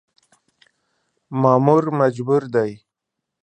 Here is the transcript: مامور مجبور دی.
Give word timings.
مامور 1.41 1.83
مجبور 1.99 2.43
دی. 2.53 2.71